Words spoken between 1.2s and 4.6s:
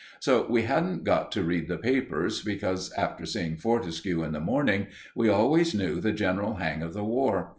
to read the papers, because, after seeing Fortescue in the